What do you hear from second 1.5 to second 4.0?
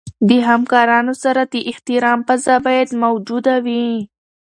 د احترام فضا باید موجوده وي.